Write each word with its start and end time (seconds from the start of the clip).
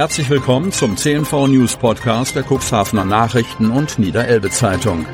Herzlich 0.00 0.30
willkommen 0.30 0.72
zum 0.72 0.96
CNV 0.96 1.48
News 1.48 1.76
Podcast 1.76 2.34
der 2.34 2.42
Cuxhavener 2.42 3.04
Nachrichten 3.04 3.70
und 3.70 3.98
Niederelbe 3.98 4.48
Zeitung. 4.48 5.04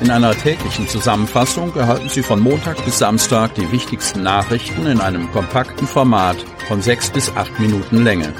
In 0.00 0.10
einer 0.10 0.34
täglichen 0.34 0.88
Zusammenfassung 0.88 1.76
erhalten 1.76 2.08
Sie 2.08 2.22
von 2.22 2.40
Montag 2.40 2.82
bis 2.86 2.98
Samstag 2.98 3.54
die 3.56 3.70
wichtigsten 3.70 4.22
Nachrichten 4.22 4.86
in 4.86 5.02
einem 5.02 5.30
kompakten 5.32 5.86
Format 5.86 6.38
von 6.66 6.80
sechs 6.80 7.10
bis 7.10 7.30
acht 7.36 7.60
Minuten 7.60 8.04
Länge. 8.04 8.32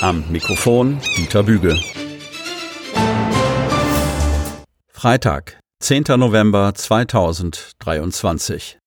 Am 0.00 0.24
Mikrofon 0.30 0.98
Dieter 1.18 1.42
Büge. 1.42 1.78
Freitag, 4.94 5.60
10. 5.80 6.04
November 6.16 6.72
2023. 6.74 8.78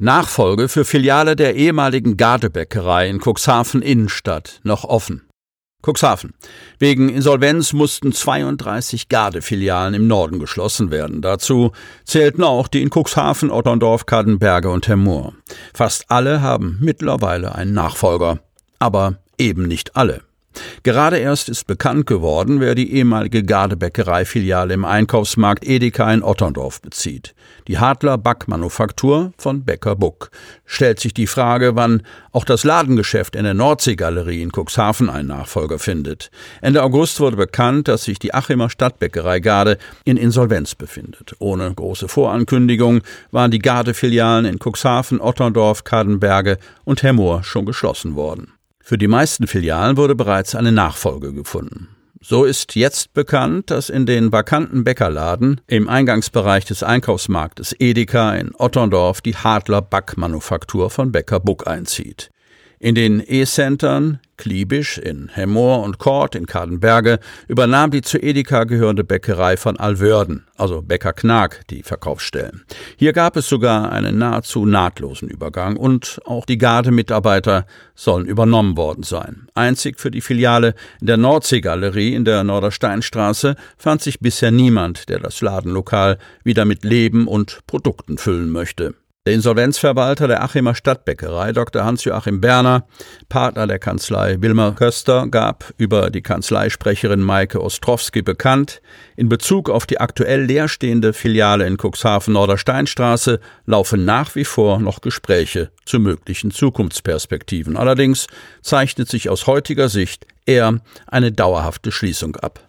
Nachfolge 0.00 0.68
für 0.68 0.84
Filiale 0.84 1.36
der 1.36 1.54
ehemaligen 1.54 2.16
Gardebäckerei 2.16 3.08
in 3.08 3.20
Cuxhaven 3.20 3.80
Innenstadt 3.80 4.60
noch 4.64 4.82
offen. 4.82 5.22
Cuxhaven. 5.86 6.34
Wegen 6.80 7.08
Insolvenz 7.10 7.72
mussten 7.72 8.12
32 8.12 9.08
Gardefilialen 9.08 9.94
im 9.94 10.08
Norden 10.08 10.40
geschlossen 10.40 10.90
werden. 10.90 11.22
Dazu 11.22 11.70
zählten 12.04 12.42
auch 12.42 12.66
die 12.66 12.82
in 12.82 12.90
Cuxhaven, 12.90 13.52
Otterndorf, 13.52 14.04
Kadenberge 14.06 14.70
und 14.70 14.88
Hemmoor. 14.88 15.34
Fast 15.72 16.06
alle 16.08 16.42
haben 16.42 16.78
mittlerweile 16.80 17.54
einen 17.54 17.74
Nachfolger. 17.74 18.40
Aber 18.80 19.18
eben 19.38 19.68
nicht 19.68 19.94
alle. 19.94 20.22
Gerade 20.82 21.18
erst 21.18 21.48
ist 21.48 21.66
bekannt 21.66 22.06
geworden, 22.06 22.60
wer 22.60 22.74
die 22.74 22.92
ehemalige 22.92 23.42
Gardebäckerei-Filiale 23.42 24.74
im 24.74 24.84
Einkaufsmarkt 24.84 25.66
Edeka 25.66 26.12
in 26.12 26.22
Otterndorf 26.22 26.80
bezieht. 26.80 27.34
Die 27.68 27.78
Hadler 27.78 28.18
Backmanufaktur 28.18 29.32
von 29.38 29.64
Bäcker 29.64 29.96
Buck. 29.96 30.30
Stellt 30.64 31.00
sich 31.00 31.14
die 31.14 31.26
Frage, 31.26 31.76
wann 31.76 32.02
auch 32.32 32.44
das 32.44 32.64
Ladengeschäft 32.64 33.36
in 33.36 33.44
der 33.44 33.54
Nordseegalerie 33.54 34.42
in 34.42 34.50
Cuxhaven 34.50 35.08
einen 35.08 35.28
Nachfolger 35.28 35.78
findet. 35.78 36.30
Ende 36.60 36.82
August 36.82 37.20
wurde 37.20 37.36
bekannt, 37.36 37.88
dass 37.88 38.04
sich 38.04 38.18
die 38.18 38.34
Achimer 38.34 38.70
Stadtbäckerei 38.70 39.40
Garde 39.40 39.78
in 40.04 40.16
Insolvenz 40.16 40.74
befindet. 40.74 41.34
Ohne 41.38 41.72
große 41.72 42.08
Vorankündigung 42.08 43.02
waren 43.30 43.50
die 43.50 43.60
Garde-Filialen 43.60 44.44
in 44.44 44.58
Cuxhaven, 44.58 45.20
Otterndorf, 45.20 45.84
Kadenberge 45.84 46.58
und 46.84 47.02
Hemmoor 47.02 47.44
schon 47.44 47.66
geschlossen 47.66 48.16
worden. 48.16 48.53
Für 48.86 48.98
die 48.98 49.08
meisten 49.08 49.46
Filialen 49.46 49.96
wurde 49.96 50.14
bereits 50.14 50.54
eine 50.54 50.70
Nachfolge 50.70 51.32
gefunden. 51.32 51.88
So 52.20 52.44
ist 52.44 52.74
jetzt 52.74 53.14
bekannt, 53.14 53.70
dass 53.70 53.88
in 53.88 54.04
den 54.04 54.30
vakanten 54.30 54.84
Bäckerladen 54.84 55.62
im 55.66 55.88
Eingangsbereich 55.88 56.66
des 56.66 56.82
Einkaufsmarktes 56.82 57.74
Edeka 57.78 58.34
in 58.34 58.54
Otterndorf 58.54 59.22
die 59.22 59.36
Hadler 59.36 59.80
Backmanufaktur 59.80 60.90
von 60.90 61.12
Bäcker 61.12 61.40
Buck 61.40 61.66
einzieht. 61.66 62.28
In 62.78 62.94
den 62.94 63.22
E-Centern 63.26 64.20
Kliebisch 64.36 64.98
in 64.98 65.28
Hemmoor 65.32 65.82
und 65.82 65.98
Kort 65.98 66.34
in 66.34 66.46
Kadenberge 66.46 67.20
übernahm 67.46 67.90
die 67.90 68.02
zu 68.02 68.18
Edeka 68.18 68.64
gehörende 68.64 69.04
Bäckerei 69.04 69.56
von 69.56 69.78
Alwörden, 69.78 70.44
also 70.56 70.82
Bäcker 70.82 71.12
Knag, 71.12 71.60
die 71.70 71.82
Verkaufsstellen. 71.82 72.64
Hier 72.96 73.12
gab 73.12 73.36
es 73.36 73.48
sogar 73.48 73.92
einen 73.92 74.18
nahezu 74.18 74.66
nahtlosen 74.66 75.28
Übergang 75.28 75.76
und 75.76 76.20
auch 76.24 76.46
die 76.46 76.58
Gardemitarbeiter 76.58 77.66
sollen 77.94 78.26
übernommen 78.26 78.76
worden 78.76 79.04
sein. 79.04 79.46
Einzig 79.54 80.00
für 80.00 80.10
die 80.10 80.20
Filiale 80.20 80.74
in 81.00 81.06
der 81.06 81.16
Nordseegalerie 81.16 82.14
in 82.14 82.24
der 82.24 82.42
Nordersteinstraße 82.42 83.54
fand 83.76 84.02
sich 84.02 84.18
bisher 84.18 84.50
niemand, 84.50 85.08
der 85.08 85.20
das 85.20 85.40
Ladenlokal 85.40 86.18
wieder 86.42 86.64
mit 86.64 86.84
Leben 86.84 87.28
und 87.28 87.60
Produkten 87.66 88.18
füllen 88.18 88.50
möchte. 88.50 88.94
Der 89.26 89.32
Insolvenzverwalter 89.32 90.28
der 90.28 90.42
Achimer 90.42 90.74
Stadtbäckerei, 90.74 91.52
Dr. 91.52 91.82
Hans-Joachim 91.82 92.42
Berner, 92.42 92.86
Partner 93.30 93.66
der 93.66 93.78
Kanzlei 93.78 94.36
Wilmer 94.42 94.72
Köster, 94.72 95.28
gab 95.28 95.72
über 95.78 96.10
die 96.10 96.20
Kanzleisprecherin 96.20 97.22
Maike 97.22 97.62
Ostrowski 97.62 98.20
bekannt, 98.20 98.82
in 99.16 99.30
Bezug 99.30 99.70
auf 99.70 99.86
die 99.86 99.98
aktuell 99.98 100.44
leerstehende 100.44 101.14
Filiale 101.14 101.66
in 101.66 101.78
Cuxhaven 101.78 102.34
Nordersteinstraße 102.34 103.40
laufen 103.64 104.04
nach 104.04 104.34
wie 104.34 104.44
vor 104.44 104.78
noch 104.78 105.00
Gespräche 105.00 105.70
zu 105.86 106.00
möglichen 106.00 106.50
Zukunftsperspektiven. 106.50 107.78
Allerdings 107.78 108.26
zeichnet 108.60 109.08
sich 109.08 109.30
aus 109.30 109.46
heutiger 109.46 109.88
Sicht 109.88 110.26
eher 110.44 110.80
eine 111.06 111.32
dauerhafte 111.32 111.92
Schließung 111.92 112.36
ab. 112.36 112.60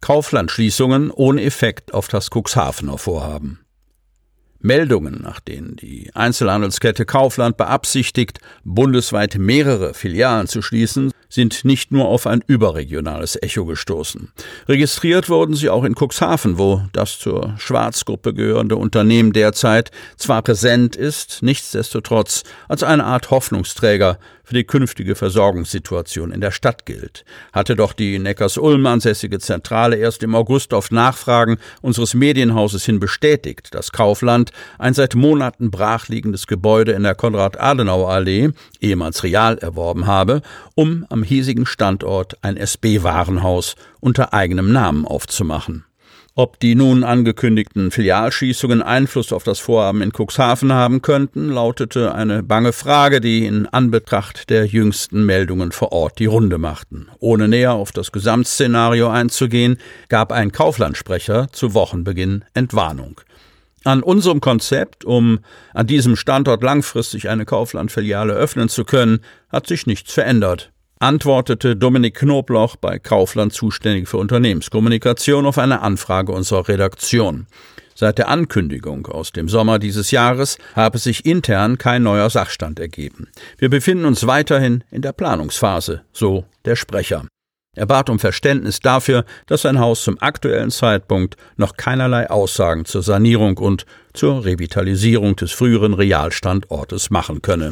Kauflandschließungen 0.00 1.10
ohne 1.10 1.42
Effekt 1.42 1.92
auf 1.92 2.06
das 2.06 2.30
Cuxhavener 2.30 2.96
Vorhaben. 2.96 3.58
Meldungen, 4.60 5.20
nach 5.22 5.40
denen 5.40 5.76
die 5.76 6.10
Einzelhandelskette 6.14 7.04
Kaufland 7.04 7.56
beabsichtigt, 7.56 8.40
bundesweit 8.64 9.36
mehrere 9.38 9.94
Filialen 9.94 10.48
zu 10.48 10.62
schließen, 10.62 11.12
sind 11.28 11.64
nicht 11.64 11.92
nur 11.92 12.06
auf 12.06 12.26
ein 12.26 12.42
überregionales 12.46 13.40
Echo 13.40 13.64
gestoßen. 13.64 14.32
Registriert 14.68 15.28
wurden 15.28 15.54
sie 15.54 15.70
auch 15.70 15.84
in 15.84 15.94
Cuxhaven, 15.94 16.58
wo 16.58 16.82
das 16.92 17.18
zur 17.18 17.54
Schwarzgruppe 17.58 18.34
gehörende 18.34 18.76
Unternehmen 18.76 19.32
derzeit 19.32 19.90
zwar 20.16 20.42
präsent 20.42 20.96
ist, 20.96 21.42
nichtsdestotrotz 21.42 22.44
als 22.68 22.82
eine 22.82 23.04
Art 23.04 23.30
Hoffnungsträger 23.30 24.18
für 24.48 24.54
die 24.54 24.64
künftige 24.64 25.14
Versorgungssituation 25.14 26.32
in 26.32 26.40
der 26.40 26.52
Stadt 26.52 26.86
gilt. 26.86 27.26
Hatte 27.52 27.76
doch 27.76 27.92
die 27.92 28.18
Neckars-Ulm 28.18 28.86
ansässige 28.86 29.38
Zentrale 29.40 29.96
erst 29.96 30.22
im 30.22 30.34
August 30.34 30.72
auf 30.72 30.90
Nachfragen 30.90 31.58
unseres 31.82 32.14
Medienhauses 32.14 32.86
hin 32.86 32.98
bestätigt, 32.98 33.74
dass 33.74 33.92
Kaufland 33.92 34.52
ein 34.78 34.94
seit 34.94 35.14
Monaten 35.14 35.70
brachliegendes 35.70 36.46
Gebäude 36.46 36.92
in 36.92 37.02
der 37.02 37.14
Konrad-Adenauer-Allee, 37.14 38.52
ehemals 38.80 39.22
Real, 39.22 39.58
erworben 39.58 40.06
habe, 40.06 40.40
um 40.74 41.04
am 41.10 41.17
hiesigen 41.22 41.66
Standort 41.66 42.36
ein 42.42 42.56
SB-Warenhaus 42.56 43.76
unter 44.00 44.32
eigenem 44.32 44.72
Namen 44.72 45.04
aufzumachen. 45.04 45.84
Ob 46.38 46.60
die 46.60 46.76
nun 46.76 47.02
angekündigten 47.02 47.90
Filialschießungen 47.90 48.80
Einfluss 48.80 49.32
auf 49.32 49.42
das 49.42 49.58
Vorhaben 49.58 50.02
in 50.02 50.12
Cuxhaven 50.12 50.72
haben 50.72 51.02
könnten, 51.02 51.48
lautete 51.48 52.14
eine 52.14 52.44
bange 52.44 52.72
Frage, 52.72 53.20
die 53.20 53.44
in 53.44 53.66
Anbetracht 53.66 54.48
der 54.48 54.64
jüngsten 54.64 55.26
Meldungen 55.26 55.72
vor 55.72 55.90
Ort 55.90 56.20
die 56.20 56.26
Runde 56.26 56.58
machten. 56.58 57.08
Ohne 57.18 57.48
näher 57.48 57.72
auf 57.72 57.90
das 57.90 58.12
Gesamtszenario 58.12 59.08
einzugehen, 59.08 59.78
gab 60.08 60.30
ein 60.30 60.52
Kauflandsprecher 60.52 61.48
zu 61.50 61.74
Wochenbeginn 61.74 62.44
Entwarnung. 62.54 63.20
An 63.82 64.04
unserem 64.04 64.40
Konzept, 64.40 65.04
um 65.04 65.40
an 65.74 65.88
diesem 65.88 66.14
Standort 66.14 66.62
langfristig 66.62 67.28
eine 67.28 67.46
Kauflandfiliale 67.46 68.32
öffnen 68.32 68.68
zu 68.68 68.84
können, 68.84 69.22
hat 69.50 69.66
sich 69.66 69.88
nichts 69.88 70.12
verändert 70.12 70.70
antwortete 71.00 71.76
Dominik 71.76 72.16
Knobloch 72.16 72.76
bei 72.76 72.98
Kaufland 72.98 73.52
zuständig 73.52 74.08
für 74.08 74.18
Unternehmenskommunikation 74.18 75.46
auf 75.46 75.58
eine 75.58 75.80
Anfrage 75.80 76.32
unserer 76.32 76.68
Redaktion. 76.68 77.46
Seit 77.94 78.18
der 78.18 78.28
Ankündigung 78.28 79.06
aus 79.06 79.32
dem 79.32 79.48
Sommer 79.48 79.80
dieses 79.80 80.12
Jahres 80.12 80.56
habe 80.76 80.98
sich 80.98 81.26
intern 81.26 81.78
kein 81.78 82.04
neuer 82.04 82.30
Sachstand 82.30 82.78
ergeben. 82.78 83.28
Wir 83.56 83.70
befinden 83.70 84.04
uns 84.04 84.26
weiterhin 84.26 84.84
in 84.92 85.02
der 85.02 85.12
Planungsphase, 85.12 86.02
so 86.12 86.44
der 86.64 86.76
Sprecher. 86.76 87.24
Er 87.76 87.86
bat 87.86 88.10
um 88.10 88.18
Verständnis 88.18 88.80
dafür, 88.80 89.24
dass 89.46 89.62
sein 89.62 89.78
Haus 89.78 90.02
zum 90.02 90.20
aktuellen 90.20 90.70
Zeitpunkt 90.70 91.36
noch 91.56 91.76
keinerlei 91.76 92.30
Aussagen 92.30 92.84
zur 92.84 93.02
Sanierung 93.02 93.58
und 93.58 93.84
zur 94.14 94.44
Revitalisierung 94.44 95.36
des 95.36 95.52
früheren 95.52 95.94
Realstandortes 95.94 97.10
machen 97.10 97.42
könne. 97.42 97.70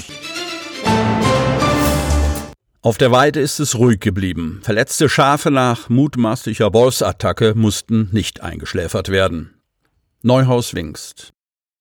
Auf 2.86 2.98
der 2.98 3.10
Weide 3.10 3.40
ist 3.40 3.58
es 3.58 3.74
ruhig 3.74 3.98
geblieben. 3.98 4.60
Verletzte 4.62 5.08
Schafe 5.08 5.50
nach 5.50 5.88
mutmaßlicher 5.88 6.72
Wolfsattacke 6.72 7.54
mussten 7.56 8.10
nicht 8.12 8.42
eingeschläfert 8.42 9.08
werden. 9.08 9.60
Neuhaus 10.22 10.72
Wingst. 10.72 11.32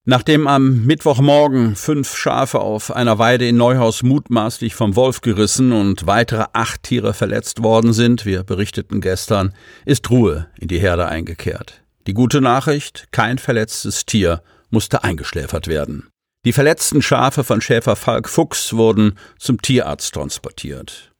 Nachdem 0.05 0.47
am 0.47 0.83
Mittwochmorgen 0.87 1.75
fünf 1.75 2.15
Schafe 2.17 2.59
auf 2.59 2.91
einer 2.91 3.19
Weide 3.19 3.47
in 3.47 3.55
Neuhaus 3.55 4.01
mutmaßlich 4.01 4.73
vom 4.73 4.95
Wolf 4.95 5.21
gerissen 5.21 5.73
und 5.73 6.07
weitere 6.07 6.45
acht 6.53 6.81
Tiere 6.81 7.13
verletzt 7.13 7.61
worden 7.61 7.93
sind, 7.93 8.25
wir 8.25 8.43
berichteten 8.43 8.99
gestern, 8.99 9.53
ist 9.85 10.09
Ruhe 10.09 10.47
in 10.57 10.69
die 10.69 10.79
Herde 10.79 11.07
eingekehrt. 11.07 11.83
Die 12.07 12.15
gute 12.15 12.41
Nachricht, 12.41 13.09
kein 13.11 13.37
verletztes 13.37 14.07
Tier 14.07 14.41
musste 14.71 15.03
eingeschläfert 15.03 15.67
werden. 15.67 16.07
Die 16.45 16.53
verletzten 16.53 17.01
Schafe 17.01 17.43
von 17.43 17.59
Schäfer 17.59 17.95
Falk 17.95 18.29
Fuchs 18.29 18.73
wurden 18.73 19.17
zum 19.39 19.59
Tierarzt 19.59 20.13
transportiert. 20.13 21.11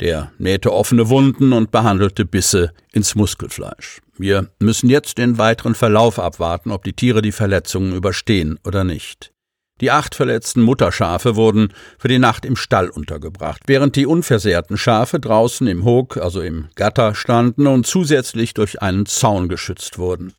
Der 0.00 0.32
nähte 0.36 0.70
offene 0.70 1.08
Wunden 1.08 1.54
und 1.54 1.70
behandelte 1.70 2.26
Bisse 2.26 2.72
ins 2.92 3.14
Muskelfleisch. 3.14 4.02
Wir 4.18 4.50
müssen 4.58 4.90
jetzt 4.90 5.16
den 5.16 5.38
weiteren 5.38 5.74
Verlauf 5.74 6.18
abwarten, 6.18 6.70
ob 6.70 6.84
die 6.84 6.92
Tiere 6.92 7.22
die 7.22 7.32
Verletzungen 7.32 7.94
überstehen 7.94 8.58
oder 8.66 8.84
nicht. 8.84 9.32
Die 9.80 9.90
acht 9.90 10.14
verletzten 10.14 10.60
Mutterschafe 10.60 11.36
wurden 11.36 11.72
für 11.98 12.08
die 12.08 12.18
Nacht 12.18 12.44
im 12.44 12.56
Stall 12.56 12.90
untergebracht, 12.90 13.62
während 13.66 13.96
die 13.96 14.04
unversehrten 14.04 14.76
Schafe 14.76 15.20
draußen 15.20 15.66
im 15.66 15.86
Hog, 15.86 16.18
also 16.18 16.42
im 16.42 16.68
Gatter, 16.74 17.14
standen 17.14 17.66
und 17.66 17.86
zusätzlich 17.86 18.52
durch 18.52 18.82
einen 18.82 19.06
Zaun 19.06 19.48
geschützt 19.48 19.98
wurden. 19.98 20.34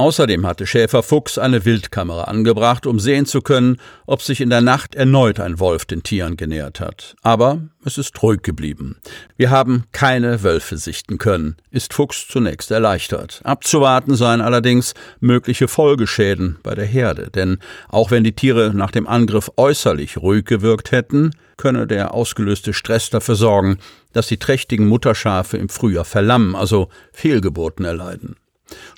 Außerdem 0.00 0.46
hatte 0.46 0.64
Schäfer 0.64 1.02
Fuchs 1.02 1.38
eine 1.38 1.64
Wildkamera 1.64 2.22
angebracht, 2.24 2.86
um 2.86 3.00
sehen 3.00 3.26
zu 3.26 3.40
können, 3.40 3.78
ob 4.06 4.22
sich 4.22 4.40
in 4.40 4.48
der 4.48 4.60
Nacht 4.60 4.94
erneut 4.94 5.40
ein 5.40 5.58
Wolf 5.58 5.86
den 5.86 6.04
Tieren 6.04 6.36
genähert 6.36 6.78
hat. 6.78 7.16
Aber 7.22 7.62
es 7.84 7.98
ist 7.98 8.22
ruhig 8.22 8.42
geblieben. 8.42 8.98
Wir 9.36 9.50
haben 9.50 9.86
keine 9.90 10.44
Wölfe 10.44 10.76
sichten 10.76 11.18
können, 11.18 11.56
ist 11.72 11.94
Fuchs 11.94 12.28
zunächst 12.28 12.70
erleichtert. 12.70 13.40
Abzuwarten 13.42 14.14
seien 14.14 14.40
allerdings 14.40 14.94
mögliche 15.18 15.66
Folgeschäden 15.66 16.58
bei 16.62 16.76
der 16.76 16.86
Herde, 16.86 17.30
denn 17.32 17.58
auch 17.88 18.12
wenn 18.12 18.22
die 18.22 18.36
Tiere 18.36 18.70
nach 18.72 18.92
dem 18.92 19.08
Angriff 19.08 19.50
äußerlich 19.56 20.18
ruhig 20.18 20.44
gewirkt 20.44 20.92
hätten, 20.92 21.32
könne 21.56 21.88
der 21.88 22.14
ausgelöste 22.14 22.72
Stress 22.72 23.10
dafür 23.10 23.34
sorgen, 23.34 23.78
dass 24.12 24.28
die 24.28 24.38
trächtigen 24.38 24.86
Mutterschafe 24.86 25.56
im 25.56 25.68
Frühjahr 25.68 26.04
verlammen, 26.04 26.54
also 26.54 26.88
Fehlgeburten 27.12 27.84
erleiden. 27.84 28.36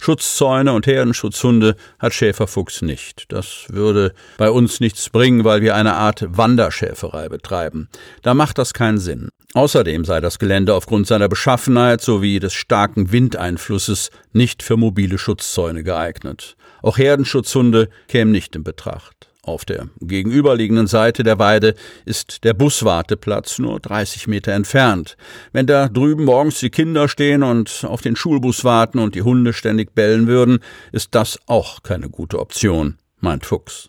Schutzzäune 0.01 0.73
und 0.73 0.87
Herdenschutzhunde 0.87 1.77
hat 1.99 2.15
Schäferfuchs 2.15 2.83
nicht. 2.83 3.25
Das 3.29 3.67
würde 3.69 4.13
bei 4.39 4.51
uns 4.51 4.81
nichts 4.81 5.11
bringen, 5.11 5.45
weil 5.45 5.63
wir 5.63 5.75
eine 5.75 5.95
Art 5.95 6.25
Wanderschäferei 6.29 7.29
betreiben. 7.29 7.89
Da 8.23 8.35
macht 8.35 8.59
das 8.59 8.73
keinen 8.73 8.99
Sinn. 8.99 9.29
Außerdem 9.55 10.05
sei 10.05 10.21
das 10.21 10.39
Gelände 10.39 10.75
aufgrund 10.75 11.07
seiner 11.09 11.29
Beschaffenheit 11.29 12.01
sowie 12.01 12.39
des 12.39 12.53
starken 12.53 13.11
Windeinflusses 13.11 14.11
nicht 14.33 14.63
für 14.63 14.77
mobile 14.77 15.19
Schutzzäune 15.19 15.83
geeignet. 15.83 16.57
Auch 16.83 16.99
Herdenschutzhunde 16.99 17.89
kämen 18.07 18.31
nicht 18.31 18.55
in 18.55 18.63
Betracht. 18.63 19.30
Auf 19.43 19.65
der 19.65 19.89
gegenüberliegenden 20.01 20.87
Seite 20.87 21.23
der 21.23 21.39
Weide 21.39 21.75
ist 22.05 22.45
der 22.45 22.53
Buswarteplatz 22.53 23.59
nur 23.59 23.81
30 23.81 24.27
Meter 24.27 24.53
entfernt. 24.53 25.17
Wenn 25.53 25.67
da 25.67 25.89
drüben 25.89 26.25
morgens 26.25 26.61
die 26.61 26.69
Kinder 26.69 27.09
stehen 27.09 27.43
und 27.43 27.85
auf 27.85 28.03
den 28.03 28.17
Schulbus 28.17 28.65
warten 28.65 28.99
und 28.99 29.15
die 29.15 29.23
Hunde 29.23 29.55
ständig 29.55 29.95
bellen 29.95 30.27
würden, 30.27 30.59
ist 30.93 31.15
das 31.15 31.39
auch 31.47 31.83
keine 31.83 32.11
gute 32.11 32.39
Option, 32.39 32.99
meint 33.21 33.47
Fuchs. 33.47 33.89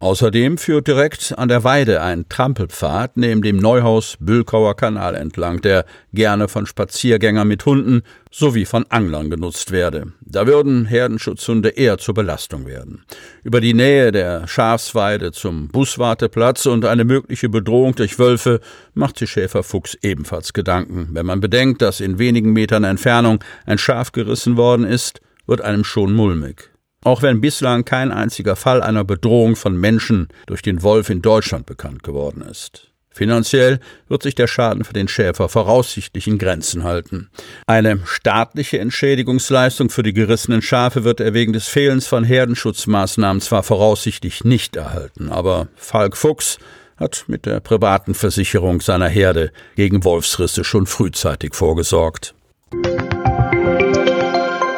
Außerdem 0.00 0.58
führt 0.58 0.86
direkt 0.86 1.36
an 1.36 1.48
der 1.48 1.64
Weide 1.64 2.00
ein 2.02 2.28
Trampelpfad 2.28 3.16
neben 3.16 3.42
dem 3.42 3.56
Neuhaus-Bülkauer 3.56 4.76
Kanal 4.76 5.16
entlang, 5.16 5.60
der 5.60 5.86
gerne 6.12 6.46
von 6.46 6.66
Spaziergängern 6.66 7.48
mit 7.48 7.66
Hunden 7.66 8.02
sowie 8.30 8.64
von 8.64 8.86
Anglern 8.90 9.28
genutzt 9.28 9.72
werde. 9.72 10.12
Da 10.20 10.46
würden 10.46 10.86
Herdenschutzhunde 10.86 11.70
eher 11.70 11.98
zur 11.98 12.14
Belastung 12.14 12.64
werden. 12.64 13.04
Über 13.42 13.60
die 13.60 13.74
Nähe 13.74 14.12
der 14.12 14.46
Schafsweide 14.46 15.32
zum 15.32 15.66
Buswarteplatz 15.66 16.66
und 16.66 16.84
eine 16.84 17.02
mögliche 17.02 17.48
Bedrohung 17.48 17.96
durch 17.96 18.20
Wölfe 18.20 18.60
macht 18.94 19.18
sich 19.18 19.30
Schäferfuchs 19.30 19.98
ebenfalls 20.02 20.52
Gedanken. 20.52 21.08
Wenn 21.10 21.26
man 21.26 21.40
bedenkt, 21.40 21.82
dass 21.82 21.98
in 21.98 22.20
wenigen 22.20 22.52
Metern 22.52 22.84
Entfernung 22.84 23.42
ein 23.66 23.78
Schaf 23.78 24.12
gerissen 24.12 24.56
worden 24.56 24.86
ist, 24.86 25.20
wird 25.48 25.60
einem 25.60 25.82
schon 25.82 26.14
mulmig. 26.14 26.70
Auch 27.04 27.22
wenn 27.22 27.40
bislang 27.40 27.84
kein 27.84 28.12
einziger 28.12 28.56
Fall 28.56 28.82
einer 28.82 29.04
Bedrohung 29.04 29.56
von 29.56 29.76
Menschen 29.76 30.28
durch 30.46 30.62
den 30.62 30.82
Wolf 30.82 31.10
in 31.10 31.22
Deutschland 31.22 31.66
bekannt 31.66 32.02
geworden 32.02 32.42
ist. 32.42 32.88
Finanziell 33.18 33.80
wird 34.08 34.22
sich 34.22 34.36
der 34.36 34.46
Schaden 34.46 34.84
für 34.84 34.92
den 34.92 35.08
Schäfer 35.08 35.48
voraussichtlich 35.48 36.28
in 36.28 36.38
Grenzen 36.38 36.84
halten. 36.84 37.30
Eine 37.66 37.98
staatliche 38.04 38.78
Entschädigungsleistung 38.78 39.90
für 39.90 40.04
die 40.04 40.12
gerissenen 40.12 40.62
Schafe 40.62 41.02
wird 41.02 41.18
er 41.18 41.34
wegen 41.34 41.52
des 41.52 41.66
Fehlens 41.66 42.06
von 42.06 42.22
Herdenschutzmaßnahmen 42.22 43.40
zwar 43.40 43.64
voraussichtlich 43.64 44.44
nicht 44.44 44.76
erhalten, 44.76 45.30
aber 45.30 45.66
Falk 45.74 46.16
Fuchs 46.16 46.58
hat 46.96 47.24
mit 47.26 47.44
der 47.44 47.58
privaten 47.58 48.14
Versicherung 48.14 48.80
seiner 48.80 49.08
Herde 49.08 49.50
gegen 49.74 50.04
Wolfsrisse 50.04 50.62
schon 50.62 50.86
frühzeitig 50.86 51.56
vorgesorgt. 51.56 52.34